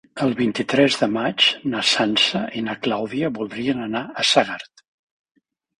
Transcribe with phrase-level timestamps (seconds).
[0.27, 1.45] El vint-i-tres de maig
[1.75, 4.89] na Sança i na Clàudia voldrien anar a Segart.